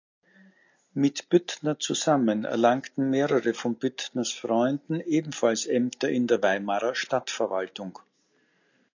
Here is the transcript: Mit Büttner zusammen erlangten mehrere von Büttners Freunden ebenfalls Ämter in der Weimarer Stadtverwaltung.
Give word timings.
Mit 0.95 1.29
Büttner 1.29 1.77
zusammen 1.77 2.43
erlangten 2.43 3.11
mehrere 3.11 3.53
von 3.53 3.75
Büttners 3.75 4.31
Freunden 4.31 4.99
ebenfalls 4.99 5.67
Ämter 5.67 6.09
in 6.09 6.25
der 6.25 6.41
Weimarer 6.41 6.95
Stadtverwaltung. 6.95 7.99